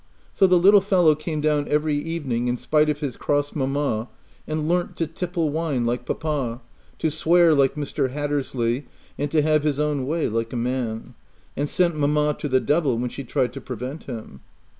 [0.33, 4.07] So the little fellow came down every evening, in spite of his cross mamma,
[4.47, 6.59] and learnt to tipple wine like papa,
[6.97, 8.09] to swear like Mr.
[8.09, 8.87] Hattersley,
[9.19, 11.13] and to have his own way like a man,
[11.55, 14.39] and sent mamma to the devil when she tried to prevent him.